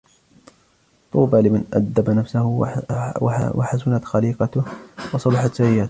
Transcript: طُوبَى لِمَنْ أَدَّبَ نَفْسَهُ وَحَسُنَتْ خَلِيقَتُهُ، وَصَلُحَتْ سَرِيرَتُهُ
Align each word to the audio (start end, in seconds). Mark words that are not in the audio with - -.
طُوبَى 1.11 1.37
لِمَنْ 1.41 1.63
أَدَّبَ 1.73 2.09
نَفْسَهُ 2.09 2.45
وَحَسُنَتْ 3.57 4.05
خَلِيقَتُهُ، 4.05 4.63
وَصَلُحَتْ 5.13 5.53
سَرِيرَتُهُ 5.53 5.79